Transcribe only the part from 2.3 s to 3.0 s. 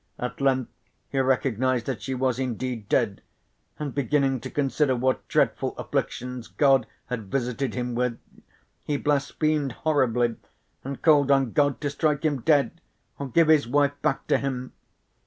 indeed